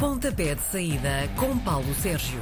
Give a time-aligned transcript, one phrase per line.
[0.00, 2.40] Pontapé de saída com Paulo Sérgio.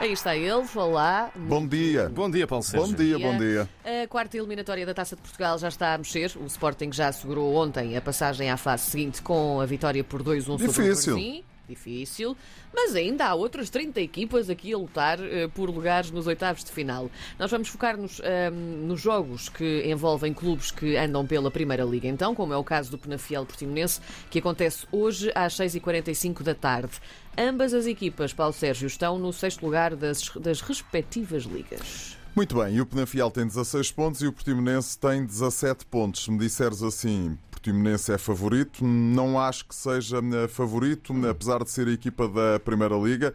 [0.00, 1.30] Aí está ele, olá.
[1.36, 2.08] Bom dia.
[2.08, 2.88] Bom dia, Paulo Sérgio.
[2.88, 3.68] Bom dia, bom dia.
[3.84, 6.32] A quarta eliminatória da Taça de Portugal já está a mexer.
[6.36, 10.42] O Sporting já assegurou ontem a passagem à fase seguinte com a vitória por 2-1
[10.42, 11.44] sobre o Difícil.
[11.70, 12.36] Difícil,
[12.74, 16.72] mas ainda há outras 30 equipas aqui a lutar eh, por lugares nos oitavos de
[16.72, 17.08] final.
[17.38, 22.34] Nós vamos focar-nos ahm, nos jogos que envolvem clubes que andam pela Primeira Liga, então,
[22.34, 26.92] como é o caso do Penafiel Portimonense, que acontece hoje às 6h45 da tarde.
[27.38, 32.18] Ambas as equipas, Paulo Sérgio, estão no sexto lugar das, das respectivas ligas.
[32.34, 36.24] Muito bem, e o Penafiel tem 16 pontos e o Portimonense tem 17 pontos.
[36.24, 41.70] Se me disseres assim, Portimonense é favorito, não acho que seja eh, favorito, apesar de
[41.70, 43.34] ser a equipa da Primeira Liga.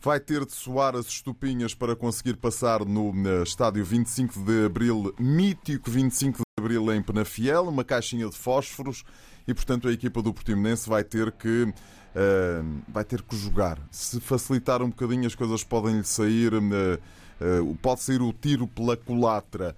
[0.00, 5.12] Vai ter de soar as estupinhas para conseguir passar no eh, estádio 25 de Abril,
[5.18, 9.02] mítico 25 de Abril em Penafiel, uma caixinha de fósforos
[9.44, 11.74] e, portanto, a equipa do Portimonense vai ter que
[12.14, 13.76] eh, vai ter que jogar.
[13.90, 16.98] Se facilitar um bocadinho, as coisas podem lhe sair, eh,
[17.40, 19.74] eh, pode sair o tiro pela culatra.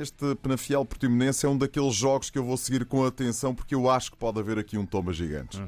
[0.00, 3.90] Este Penafiel Portimonense é um daqueles jogos que eu vou seguir com atenção porque eu
[3.90, 5.60] acho que pode haver aqui um toma gigante.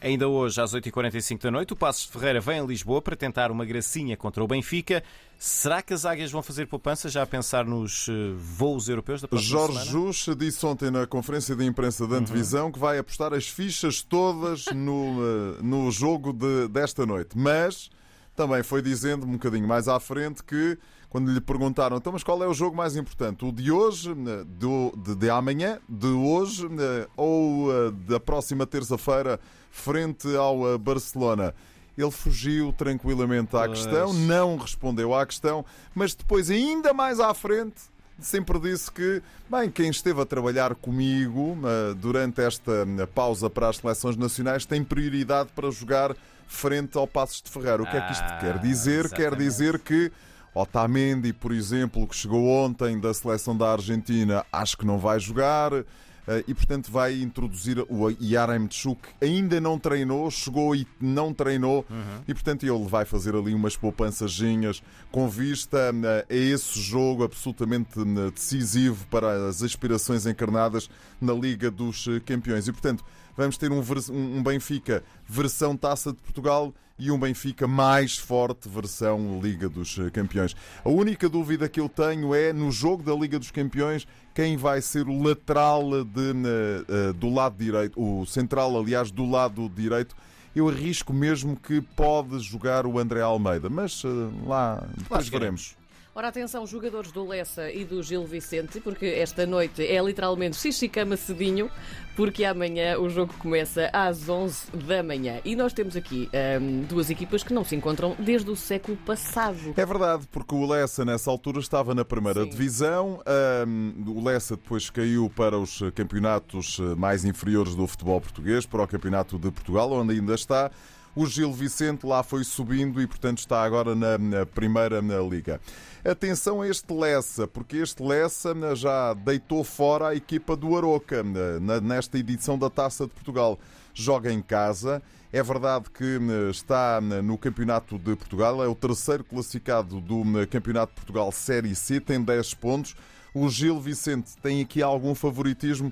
[0.00, 3.50] Ainda hoje, às 8h45 da noite, o Passos de Ferreira vem a Lisboa para tentar
[3.50, 5.02] uma gracinha contra o Benfica.
[5.38, 9.28] Será que as águias vão fazer poupança já a pensar nos eh, voos europeus da
[9.28, 9.90] próxima Jorge semana?
[9.90, 14.66] Jus disse ontem na conferência de imprensa da Antevisão que vai apostar as fichas todas
[14.66, 15.16] no,
[15.58, 17.36] eh, no jogo de- desta noite.
[17.36, 17.90] Mas
[18.34, 20.78] também foi dizendo um bocadinho mais à frente que,
[21.16, 23.42] quando lhe perguntaram, então, mas qual é o jogo mais importante?
[23.42, 28.66] O de hoje, eh, do, de, de amanhã, de hoje eh, ou eh, da próxima
[28.66, 31.54] terça-feira, frente ao eh, Barcelona?
[31.96, 33.78] Ele fugiu tranquilamente à Pois.
[33.80, 37.80] questão, não respondeu à questão, mas depois, ainda mais à frente,
[38.20, 43.70] sempre disse que, bem, quem esteve a trabalhar comigo eh, durante esta eh, pausa para
[43.70, 46.14] as seleções nacionais tem prioridade para jogar
[46.46, 47.82] frente ao Passos de Ferreira.
[47.82, 49.08] O que é que isto Ah, quer dizer?
[49.08, 50.12] Quer dizer que
[50.58, 55.72] Otamendi, por exemplo, que chegou ontem da seleção da Argentina, acho que não vai jogar.
[55.74, 59.00] eh, E, portanto, vai introduzir o Yaremchuk.
[59.20, 61.84] Ainda não treinou, chegou e não treinou.
[62.26, 68.00] E, portanto, ele vai fazer ali umas poupançazinhas com vista eh, a esse jogo absolutamente
[68.00, 70.88] eh, decisivo para as aspirações encarnadas
[71.20, 72.66] na Liga dos Campeões.
[72.66, 73.04] E, portanto,
[73.36, 79.68] vamos ter um Benfica versão Taça de Portugal e um Benfica mais forte versão Liga
[79.68, 80.56] dos Campeões.
[80.84, 84.82] A única dúvida que eu tenho é no jogo da Liga dos Campeões quem vai
[84.82, 90.14] ser o lateral de, eh, eh, do lado direito, o central, aliás, do lado direito.
[90.54, 94.08] Eu arrisco mesmo que pode jogar o André Almeida, mas eh,
[94.46, 95.74] lá depois veremos.
[96.16, 100.88] Ora, atenção, jogadores do Lessa e do Gil Vicente, porque esta noite é literalmente xixi
[100.88, 101.70] cama cedinho,
[102.16, 105.42] porque amanhã o jogo começa às 11 da manhã.
[105.44, 109.74] E nós temos aqui ahm, duas equipas que não se encontram desde o século passado.
[109.76, 112.48] É verdade, porque o Lessa nessa altura estava na primeira Sim.
[112.48, 113.20] divisão.
[113.26, 118.82] Ahm, o Lessa depois caiu para os campeonatos eh, mais inferiores do futebol português, para
[118.82, 120.70] o Campeonato de Portugal, onde ainda está.
[121.16, 125.58] O Gil Vicente lá foi subindo e, portanto, está agora na, na primeira na liga.
[126.04, 131.22] Atenção a este Lessa, porque este Lessa né, já deitou fora a equipa do Aroca
[131.22, 133.58] né, nesta edição da Taça de Portugal.
[133.94, 135.02] Joga em casa.
[135.32, 140.92] É verdade que né, está no Campeonato de Portugal, é o terceiro classificado do Campeonato
[140.92, 142.94] de Portugal Série C, tem 10 pontos.
[143.32, 145.90] O Gil Vicente tem aqui algum favoritismo,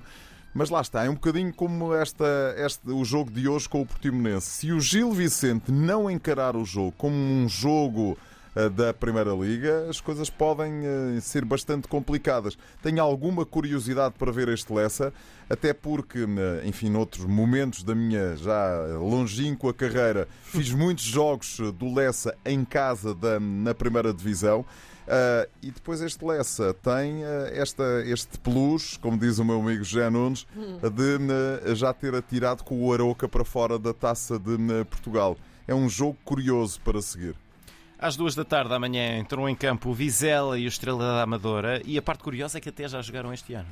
[0.55, 2.25] mas lá está, é um bocadinho como esta,
[2.57, 4.47] este, o jogo de hoje com o Portimonense.
[4.49, 8.17] Se o Gil Vicente não encarar o jogo como um jogo
[8.55, 12.57] eh, da Primeira Liga, as coisas podem eh, ser bastante complicadas.
[12.81, 15.13] Tenho alguma curiosidade para ver este Lessa,
[15.49, 21.93] até porque, eh, enfim, noutros momentos da minha já longínqua carreira, fiz muitos jogos do
[21.93, 24.65] Lessa em casa da- na Primeira Divisão.
[25.05, 29.83] Uh, e depois este Lessa tem uh, esta, este plus, como diz o meu amigo
[29.83, 34.55] José Nunes, de uh, já ter atirado com o Aroca para fora da taça de
[34.55, 35.37] uh, Portugal.
[35.67, 37.35] É um jogo curioso para seguir.
[37.97, 41.81] Às duas da tarde amanhã entram em campo o Vizela e o Estrela da Amadora.
[41.85, 43.67] E a parte curiosa é que até já jogaram este ano.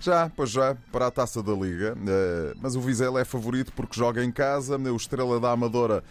[0.00, 1.94] Já, pois já, para a taça da Liga.
[1.94, 4.76] Uh, mas o Vizela é favorito porque joga em casa.
[4.76, 6.02] O Estrela da Amadora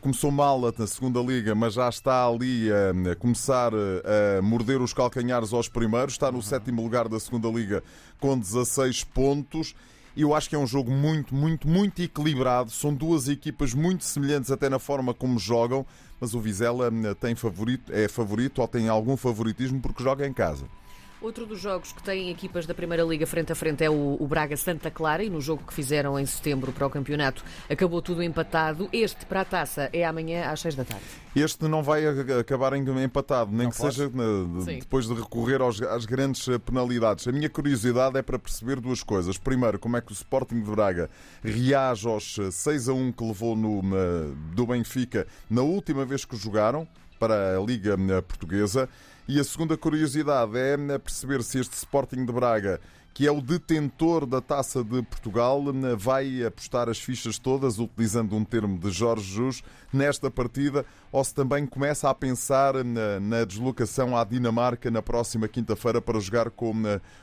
[0.00, 4.92] começou mal na segunda Liga, mas já está ali a começar uh, a morder os
[4.92, 6.14] calcanhares aos primeiros.
[6.14, 7.82] Está no sétimo lugar da segunda Liga
[8.20, 9.74] com 16 pontos.
[10.14, 12.70] E eu acho que é um jogo muito, muito, muito equilibrado.
[12.70, 15.86] São duas equipas muito semelhantes até na forma como jogam,
[16.20, 20.32] mas o Vizela hum, tem favorito, é favorito ou tem algum favoritismo porque joga em
[20.32, 20.66] casa.
[21.22, 24.26] Outro dos jogos que têm equipas da Primeira Liga frente a frente é o, o
[24.26, 28.24] Braga Santa Clara e no jogo que fizeram em setembro para o campeonato acabou tudo
[28.24, 28.88] empatado.
[28.92, 31.04] Este para a taça é amanhã às 6 da tarde.
[31.36, 33.94] Este não vai a- acabar em empatado, nem Não que pode?
[33.94, 34.78] seja na- de- Sim.
[34.80, 37.28] depois de recorrer aos- às grandes eh, penalidades.
[37.28, 39.38] A minha curiosidade é para perceber duas coisas.
[39.38, 41.08] Primeiro, como é que o Sporting de Braga
[41.42, 46.24] reage aos eh, 6 a 1 que levou no, na- do Benfica na última vez
[46.24, 46.86] que jogaram
[47.20, 48.88] para a Liga eh, Portuguesa.
[49.34, 52.78] E a segunda curiosidade é eh, perceber se este Sporting de Braga
[53.14, 58.36] que é o detentor da Taça de Portugal, eh, vai apostar as fichas todas, utilizando
[58.36, 63.44] um termo de Jorge Jus, nesta partida, ou se também começa a pensar na, na
[63.44, 66.74] deslocação à Dinamarca na próxima quinta-feira para jogar com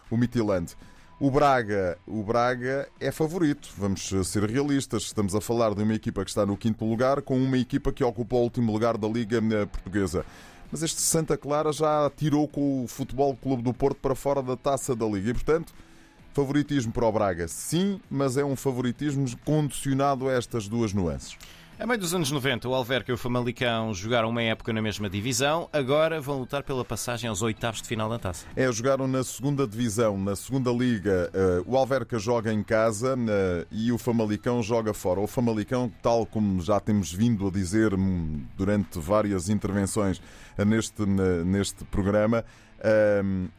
[0.09, 0.75] o Midtjylland.
[1.19, 5.03] O Braga, o Braga é favorito, vamos ser realistas.
[5.03, 8.03] Estamos a falar de uma equipa que está no quinto lugar com uma equipa que
[8.03, 10.25] ocupa o último lugar da Liga Portuguesa.
[10.71, 14.55] Mas este Santa Clara já tirou com o Futebol Clube do Porto para fora da
[14.55, 15.31] taça da Liga.
[15.31, 15.73] E, portanto,
[16.43, 21.35] favoritismo para o Braga, sim, mas é um favoritismo condicionado a estas duas nuances.
[21.77, 25.09] A meio dos anos 90, o Alverca e o Famalicão jogaram uma época na mesma
[25.09, 28.45] divisão, agora vão lutar pela passagem aos oitavos de final da taça.
[28.55, 31.29] É, jogaram na segunda divisão, na segunda liga.
[31.33, 35.19] eh, o Alverca joga em casa eh, e o Famalicão joga fora.
[35.21, 40.21] O Famalicão, tal como já temos vindo a dizer hum, durante várias intervenções
[40.57, 42.43] eh, neste, ne- neste programa,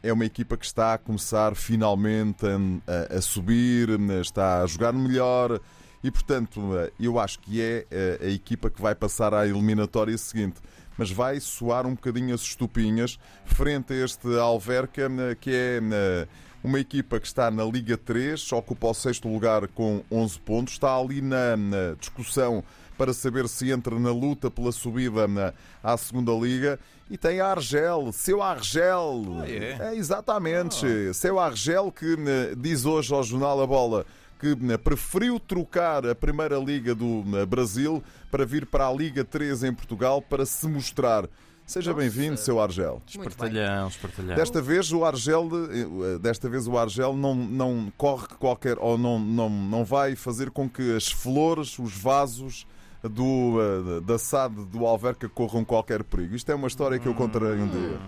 [0.03, 3.89] é uma equipa que está a começar finalmente a, a- subir,
[4.21, 5.59] está a jogar melhor.
[6.03, 6.61] E, portanto,
[6.99, 7.85] eu acho que é
[8.21, 10.55] a equipa que vai passar à eliminatória seguinte.
[10.97, 15.09] Mas vai soar um bocadinho as estupinhas frente a este Alverca,
[15.39, 16.27] que é eh,
[16.63, 20.95] uma equipa que está na Liga 3, ocupa o sexto lugar com 11 pontos, está
[20.95, 21.55] ali na
[21.99, 22.63] discussão
[23.01, 26.79] para saber se entra na luta pela subida na, à segunda Liga.
[27.09, 29.23] E tem a Argel, seu Argel.
[29.41, 29.77] Ah, é?
[29.89, 30.85] É, exatamente.
[31.15, 34.05] Seu Argel que eh, diz hoje ao jornal A Bola
[34.39, 39.25] que eh, preferiu trocar a Primeira Liga do eh, Brasil para vir para a Liga
[39.25, 41.27] 3 em Portugal para se mostrar.
[41.65, 43.01] Seja bem-vindo, seu Argel.
[43.07, 44.35] Espartalhão, espartalhão.
[44.35, 49.17] Desta vez o Argel, eh, desta vez o Argel não, não corre qualquer ou não,
[49.17, 52.67] não, não vai fazer com que as flores, os vasos
[53.09, 56.35] do, eh, da SAD do Alverca corram qualquer perigo.
[56.35, 57.99] Isto é uma história que eu contarei um dia.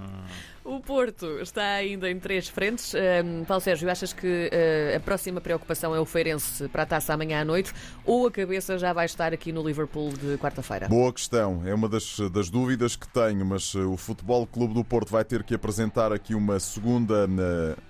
[0.65, 2.95] O Porto está ainda em três frentes.
[2.95, 7.13] Ahm, Paulo Sérgio, achas que ah, a próxima preocupação é o Feirense para a taça
[7.13, 7.73] amanhã à noite
[8.05, 10.87] ou a cabeça já vai estar aqui no Liverpool de quarta-feira?
[10.87, 11.63] Boa questão.
[11.65, 15.25] É uma das, das dúvidas que tenho, mas eh, o Futebol Clube do Porto vai
[15.25, 17.27] ter que apresentar aqui uma segunda.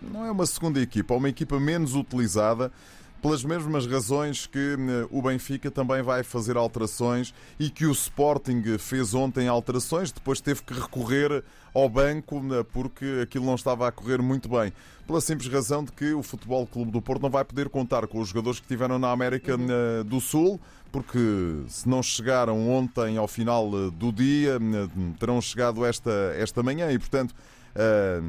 [0.01, 2.71] Não é uma segunda equipa, é uma equipa menos utilizada.
[3.23, 8.61] Pelas mesmas razões que eh, o Benfica também vai fazer alterações e que o Sporting
[8.77, 11.41] fez ontem alterações, depois teve que recorrer
[11.73, 14.73] ao banco eh, porque aquilo não estava a correr muito bem.
[15.07, 18.19] Pela simples razão de que o Futebol Clube do Porto não vai poder contar com
[18.19, 20.59] os jogadores que estiveram na América eh, do Sul,
[20.91, 24.59] porque se não chegaram ontem ao final do dia,
[25.17, 27.33] terão chegado esta, esta manhã e, portanto,
[27.73, 28.21] eh,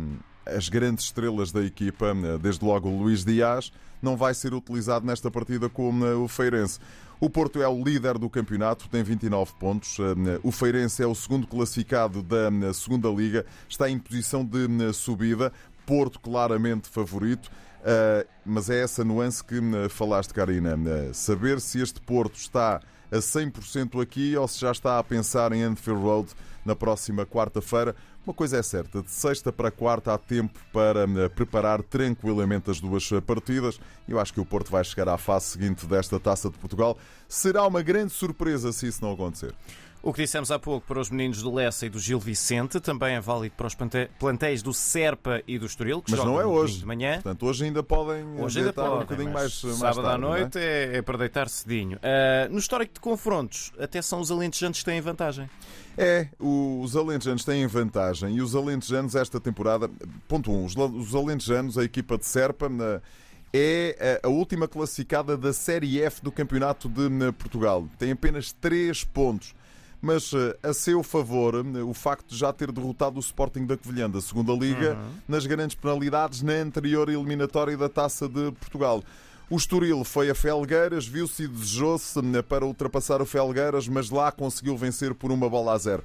[0.46, 5.06] as grandes estrelas da equipa, eh, desde logo o Luís Dias, não vai ser utilizado
[5.06, 6.78] nesta partida como eh, o Feirense.
[7.20, 9.96] O Porto é o líder do campeonato, tem 29 pontos.
[9.98, 15.52] Eh, O Feirense é o segundo classificado da segunda liga, está em posição de subida.
[15.86, 17.50] Porto claramente favorito.
[18.46, 19.60] Mas é essa nuance que
[19.90, 20.78] falaste, Karina.
[21.12, 22.80] Saber se este Porto está
[23.12, 26.30] a 100% aqui ou se já está a pensar em Anfield Road
[26.64, 27.94] na próxima quarta-feira.
[28.26, 32.80] Uma coisa é certa, de sexta para quarta há tempo para uh, preparar tranquilamente as
[32.80, 33.78] duas uh, partidas.
[34.08, 36.96] Eu acho que o Porto vai chegar à fase seguinte desta Taça de Portugal.
[37.28, 39.54] Será uma grande surpresa se isso não acontecer.
[40.06, 43.14] O que dissemos há pouco para os meninos do Lessa e do Gil Vicente também
[43.14, 43.74] é válido para os
[44.18, 46.80] plantéis do Serpa e do Estoril, que Mas não é hoje.
[46.80, 47.14] de manhã.
[47.14, 50.18] Portanto, hoje ainda podem Hoje ainda podem, um bocadinho mais, mais sábado tarde, à é?
[50.18, 50.96] noite é?
[50.98, 51.98] é para deitar cedinho.
[52.02, 55.48] Ah, no histórico de confrontos, até são os alentejantes que têm vantagem.
[55.96, 59.88] É, os alentejanos têm vantagem e os alentejanos esta temporada,
[60.28, 60.64] ponto 1, um,
[60.98, 63.00] os, alentejanos, a equipa de Serpa, na-
[63.54, 67.08] é a, última classificada da Série F do Campeonato de
[67.38, 67.88] Portugal.
[67.98, 69.54] Tem apenas 3 pontos.
[70.04, 73.74] Mas eh, a seu favor, eh, o facto de já ter derrotado o Sporting da
[73.74, 79.02] Covilhã da segunda Liga nas grandes penalidades na anterior eliminatória da Taça de Portugal.
[79.48, 84.30] O Estoril foi a Felgueiras, viu-se e desejou-se eh, para ultrapassar o Felgueiras, mas lá
[84.30, 86.04] conseguiu vencer por uma bola a zero.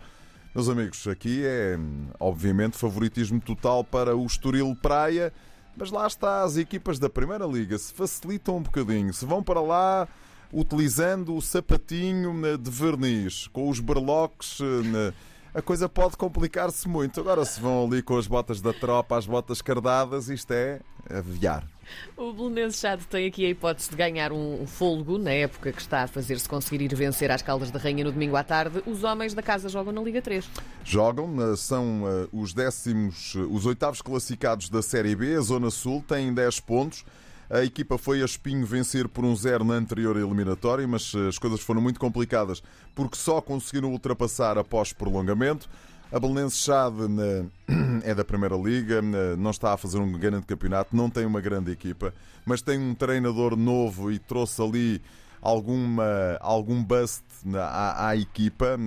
[0.56, 1.78] Meus amigos, aqui é
[2.22, 5.34] obviamente favoritismo total para o Estoril Praia,
[5.76, 9.60] mas lá está, as equipas da Primeira Liga se facilitam um bocadinho, se vão para
[9.60, 10.08] lá
[10.52, 15.14] utilizando o sapatinho eh, de verniz, com os berloques eh,
[15.54, 17.20] a coisa pode complicar-se muito.
[17.20, 20.80] Agora, se vão ali com as botas da tropa, as botas cardadas, isto é
[21.10, 21.68] aviar.
[22.16, 26.04] O Belenenses Chade tem aqui a hipótese de ganhar um fôlego na época que está
[26.04, 28.84] a fazer-se conseguir ir vencer às Caldas da Rainha no domingo à tarde.
[28.86, 30.48] Os homens da casa jogam na Liga 3.
[30.84, 36.04] Jogam, eh, são eh, os décimos, os oitavos classificados da Série B, a Zona Sul,
[36.08, 37.04] têm 10 pontos.
[37.50, 41.60] A equipa foi a Espinho vencer por um zero na anterior eliminatória, mas as coisas
[41.60, 42.62] foram muito complicadas
[42.94, 45.68] porque só conseguiram ultrapassar após prolongamento.
[46.12, 46.98] A Belenense Chade
[48.04, 49.02] é da Primeira Liga,
[49.36, 52.14] não está a fazer um grande campeonato, não tem uma grande equipa,
[52.46, 55.02] mas tem um treinador novo e trouxe ali
[55.42, 57.24] alguma, algum bust
[57.56, 58.78] à, à equipa.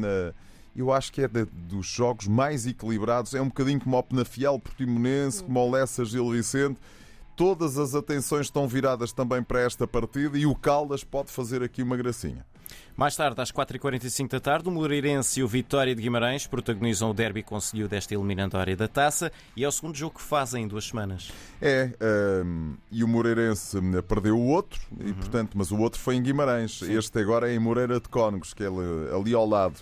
[0.74, 3.34] Eu acho que é de, dos jogos mais equilibrados.
[3.34, 6.78] É um bocadinho como o Penafiel Portimonense, como o Lessa Gil Vicente.
[7.36, 11.82] Todas as atenções estão viradas também para esta partida e o Caldas pode fazer aqui
[11.82, 12.44] uma gracinha.
[12.96, 17.14] Mais tarde, às 4h45 da tarde, o Moreirense e o Vitória de Guimarães protagonizam o
[17.14, 20.84] derby conseguiu desta eliminatória da taça e é o segundo jogo que fazem em duas
[20.84, 21.32] semanas.
[21.60, 21.90] É,
[22.44, 25.14] um, e o Moreirense perdeu o outro, e, uhum.
[25.14, 26.80] portanto, mas o outro foi em Guimarães.
[26.80, 26.96] Sim.
[26.96, 29.76] Este agora é em Moreira de Cónegos, que é ali ao lado.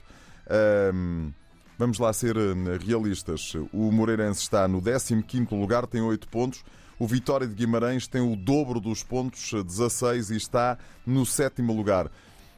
[0.95, 1.33] Um,
[1.77, 3.55] vamos lá ser hum, realistas.
[3.73, 6.65] O Moreirense está no 15 lugar, tem 8 pontos.
[7.01, 10.77] O Vitória de Guimarães tem o dobro dos pontos, 16, e está
[11.07, 12.11] no sétimo lugar.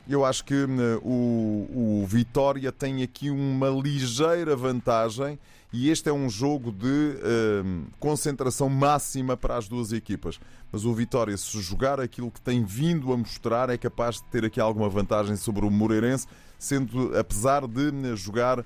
[0.08, 5.38] Eu acho que hum, o, o Vitória tem aqui uma ligeira vantagem
[5.72, 7.20] e este é um jogo de
[7.64, 10.40] hum, concentração máxima para as duas equipas.
[10.72, 14.44] Mas o Vitória, se jogar aquilo que tem vindo a mostrar, é capaz de ter
[14.44, 16.26] aqui alguma vantagem sobre o Moreirense,
[16.58, 18.64] sendo apesar de hum, jogar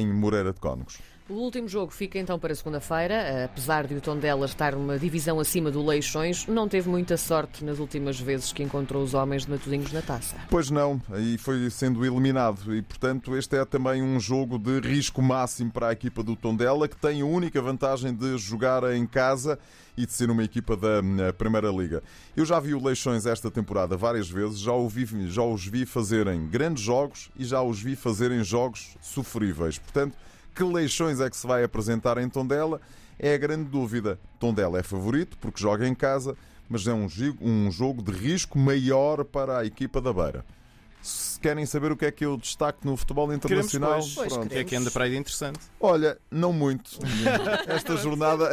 [0.00, 0.98] em Moreira de Cónegos.
[1.32, 3.46] O último jogo fica então para segunda-feira.
[3.46, 7.78] Apesar de o Tondela estar numa divisão acima do Leixões, não teve muita sorte nas
[7.78, 10.36] últimas vezes que encontrou os homens de Matosinhos na taça.
[10.50, 12.76] Pois não, e foi sendo eliminado.
[12.76, 16.86] E, portanto, este é também um jogo de risco máximo para a equipa do Tondela,
[16.86, 19.58] que tem a única vantagem de jogar em casa
[19.96, 22.02] e de ser uma equipa da eh, Primeira Liga.
[22.36, 26.46] Eu já vi o Leixões esta temporada várias vezes, já, ouvi, já os vi fazerem
[26.46, 29.78] grandes jogos e já os vi fazerem jogos sofríveis.
[29.78, 30.14] Portanto,
[30.54, 32.80] que Leixões é que se vai apresentar em Tondela?
[33.18, 34.18] É a grande dúvida.
[34.38, 36.36] Tondela é favorito porque joga em casa,
[36.68, 40.44] mas é um jogo de risco maior para a equipa da Beira.
[41.02, 44.32] Se querem saber o que é que eu destaco no futebol internacional, queremos, pois.
[44.32, 45.58] Pois, o que é que anda para aí de interessante?
[45.80, 46.98] Olha, não muito.
[47.66, 48.48] Esta jornada.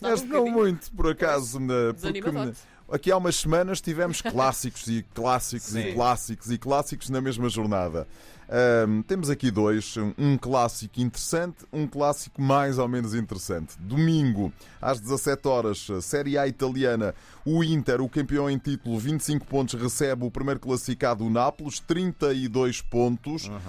[0.00, 1.58] Esta não muito, por acaso.
[2.00, 2.52] Porque
[2.88, 5.80] aqui há umas semanas tivemos clássicos e clássicos Sim.
[5.80, 8.06] e clássicos e clássicos na mesma jornada.
[8.54, 13.74] Um, temos aqui dois, um clássico interessante, um clássico mais ou menos interessante.
[13.80, 19.74] Domingo, às 17 horas, Série A italiana, o Inter, o campeão em título, 25 pontos,
[19.74, 23.48] recebe o primeiro classificado, o Nápoles, 32 pontos.
[23.48, 23.60] Uhum.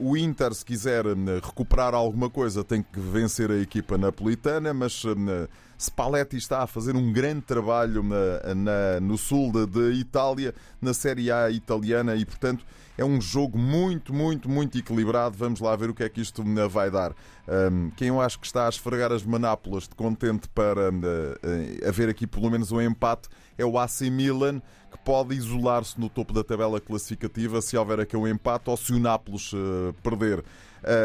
[0.00, 1.04] Um, o Inter, se quiser
[1.40, 5.46] recuperar alguma coisa, tem que vencer a equipa napolitana, mas um,
[5.78, 11.30] Spalletti está a fazer um grande trabalho na, na, no sul de Itália, na Série
[11.30, 12.64] A italiana, e portanto
[12.96, 15.36] é um jogo muito, muito, muito equilibrado.
[15.36, 17.12] Vamos lá ver o que é que isto vai dar.
[17.48, 22.08] Um, quem eu acho que está a esfregar as manápolas de contente para uh, haver
[22.08, 26.44] aqui pelo menos um empate é o AC Milan, que pode isolar-se no topo da
[26.44, 30.44] tabela classificativa se houver aqui um empate ou se o Nápoles uh, perder.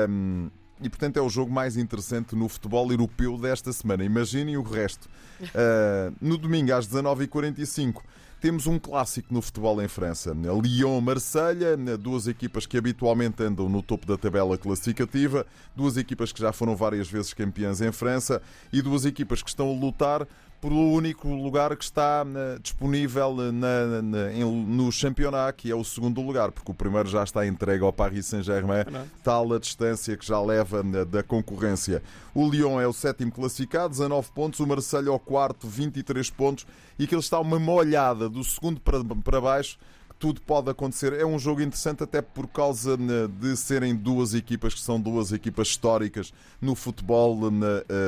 [0.10, 0.50] Um,
[0.82, 4.04] e portanto é o jogo mais interessante no futebol europeu desta semana.
[4.04, 5.10] Imaginem o resto.
[5.42, 8.02] Uh, no domingo às 19h45
[8.40, 10.34] temos um clássico no futebol em França.
[10.34, 16.54] Lyon-Marselha, duas equipas que habitualmente andam no topo da tabela classificativa, duas equipas que já
[16.54, 18.42] foram várias vezes campeãs em França
[18.72, 20.28] e duas equipas que estão a lutar
[20.60, 25.84] pelo único lugar que está uh, disponível na, na, em, no campeonato, que é o
[25.84, 28.84] segundo lugar, porque o primeiro já está entregue ao Paris Saint-Germain,
[29.24, 32.02] tal a distância que já leva uh, da concorrência.
[32.34, 36.66] O Lyon é o sétimo classificado, 19 pontos, o Marseille é o quarto, 23 pontos,
[36.98, 39.78] e que ele está uma molhada do segundo para, para baixo
[40.20, 41.14] tudo pode acontecer.
[41.14, 45.68] É um jogo interessante até por causa de serem duas equipas que são duas equipas
[45.68, 47.40] históricas no futebol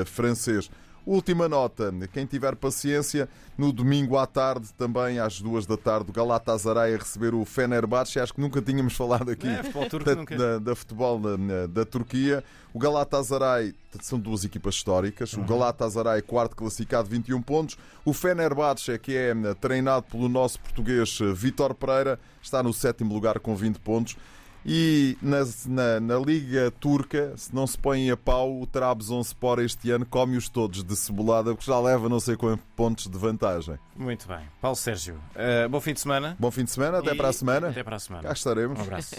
[0.07, 0.71] francês.
[1.05, 3.27] Última nota, quem tiver paciência,
[3.57, 8.19] no domingo à tarde, também às duas da tarde, o Galatasaray a receber o Fenerbahçe.
[8.19, 12.43] Acho que nunca tínhamos falado aqui é, da, da, da, futebol da, da, Turquia.
[12.73, 15.33] O Galatasaray são duas equipas históricas.
[15.33, 15.43] Uhum.
[15.43, 17.77] O Galatasaray, quarto classificado, 21 pontos.
[18.05, 23.55] O Fenerbahçe, que é treinado pelo nosso português Vitor Pereira, está no sétimo lugar com
[23.55, 24.15] 20 pontos.
[24.65, 25.37] E na,
[25.67, 30.49] na, na, Liga Turca, se não se põe a pau, o Trabzonspor este ano come-os
[30.49, 33.79] todos de cebolada, porque já leva não sei quantos pontos de vantagem.
[33.95, 34.41] Muito bem.
[34.61, 36.35] Paulo Sérgio, uh, bom fim de semana.
[36.39, 37.15] Bom fim de semana, até e...
[37.15, 37.69] para a semana.
[37.69, 38.27] Até para a semana.
[38.27, 38.79] Cá estaremos.
[38.79, 39.15] Um abraço.